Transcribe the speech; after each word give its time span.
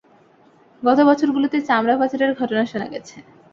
গত 0.83 0.99
বছরগুলোতে 1.09 1.57
চামড়া 1.67 1.95
পাচারের 1.99 2.31
ঘটনা 2.39 2.63
শোনা 2.65 2.87
গেছে। 2.93 3.15